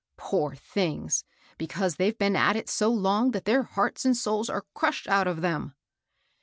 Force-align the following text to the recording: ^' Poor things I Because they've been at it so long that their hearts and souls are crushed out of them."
^' 0.15 0.17
Poor 0.17 0.55
things 0.55 1.25
I 1.27 1.53
Because 1.59 1.97
they've 1.97 2.17
been 2.17 2.35
at 2.35 2.55
it 2.55 2.67
so 2.67 2.89
long 2.89 3.29
that 3.33 3.45
their 3.45 3.61
hearts 3.61 4.03
and 4.03 4.17
souls 4.17 4.49
are 4.49 4.65
crushed 4.73 5.07
out 5.07 5.27
of 5.27 5.41
them." 5.41 5.75